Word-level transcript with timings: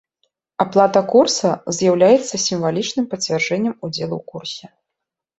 Аплата 0.63 1.01
курса 1.11 1.49
з'яўляецца 1.79 2.39
сімвалічным 2.45 3.05
пацвярджэннем 3.11 3.75
удзелу 3.89 4.15
ў 4.17 4.21
курсе. 4.33 4.65